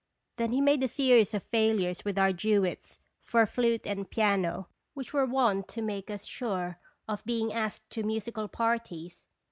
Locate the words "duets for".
2.33-3.45